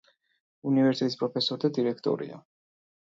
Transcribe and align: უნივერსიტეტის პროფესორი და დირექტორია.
უნივერსიტეტის 0.71 1.19
პროფესორი 1.23 1.63
და 1.67 1.71
დირექტორია. 1.79 2.41